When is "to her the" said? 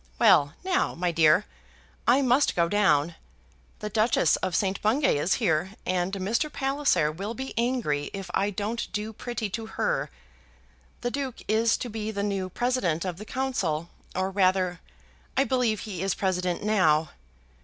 9.51-11.11